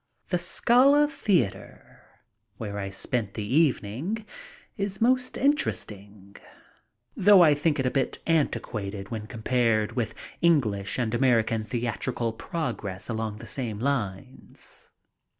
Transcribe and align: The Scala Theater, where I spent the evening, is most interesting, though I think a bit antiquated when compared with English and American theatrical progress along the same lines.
The 0.29 0.39
Scala 0.39 1.07
Theater, 1.07 2.01
where 2.57 2.79
I 2.79 2.89
spent 2.89 3.35
the 3.35 3.45
evening, 3.45 4.25
is 4.75 4.99
most 4.99 5.37
interesting, 5.37 6.37
though 7.15 7.43
I 7.43 7.53
think 7.53 7.77
a 7.77 7.91
bit 7.91 8.17
antiquated 8.25 9.09
when 9.11 9.27
compared 9.27 9.91
with 9.91 10.15
English 10.41 10.97
and 10.97 11.13
American 11.13 11.63
theatrical 11.63 12.33
progress 12.33 13.09
along 13.09 13.35
the 13.35 13.45
same 13.45 13.77
lines. 13.77 14.89